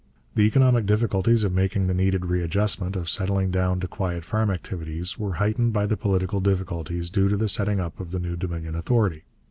The 0.33 0.41
economic 0.41 0.87
difficulties 0.87 1.43
of 1.43 1.53
making 1.53 1.85
the 1.85 1.93
needed 1.93 2.25
readjustment, 2.25 2.95
of 2.95 3.07
settling 3.07 3.51
down 3.51 3.79
to 3.81 3.87
quiet 3.87 4.25
farm 4.25 4.49
activities, 4.49 5.19
were 5.19 5.33
heightened 5.33 5.73
by 5.73 5.85
the 5.85 5.95
political 5.95 6.39
difficulties 6.39 7.11
due 7.11 7.29
to 7.29 7.37
the 7.37 7.47
setting 7.47 7.79
up 7.79 7.99
of 7.99 8.09
the 8.09 8.17
new 8.17 8.35
Dominion 8.35 8.73
authority. 8.73 9.25